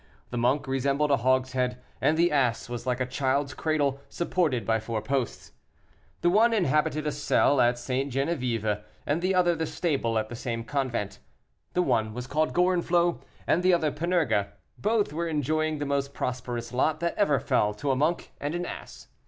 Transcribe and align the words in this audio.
The 0.31 0.37
monk 0.39 0.65
resembled 0.65 1.11
a 1.11 1.17
hogshead; 1.17 1.79
and 2.01 2.17
the 2.17 2.31
ass 2.31 2.67
was 2.67 2.87
like 2.87 2.99
a 2.99 3.05
child's 3.05 3.53
cradle, 3.53 3.99
supported 4.09 4.65
by 4.65 4.79
four 4.79 4.99
posts. 4.99 5.51
The 6.21 6.29
one 6.31 6.55
inhabited 6.55 7.05
a 7.05 7.11
cell 7.11 7.61
at 7.61 7.77
St. 7.77 8.11
Genevieve, 8.11 8.65
and 9.05 9.21
the 9.21 9.35
other 9.35 9.55
the 9.55 9.67
stable 9.67 10.17
at 10.17 10.27
the 10.27 10.35
same 10.35 10.63
convent. 10.63 11.19
The 11.73 11.83
one 11.83 12.15
was 12.15 12.25
called 12.25 12.51
Gorenflot, 12.53 13.21
and 13.45 13.61
the 13.61 13.75
other 13.75 13.91
Panurge. 13.91 14.47
Both 14.75 15.13
were 15.13 15.27
enjoying 15.27 15.77
the 15.77 15.85
most 15.85 16.15
prosperous 16.15 16.73
lot 16.73 16.99
that 17.01 17.13
ever 17.15 17.39
fell 17.39 17.75
to 17.75 17.91
a 17.91 17.95
monk 17.95 18.31
and 18.39 18.55
an 18.55 18.65
ass. 18.65 19.07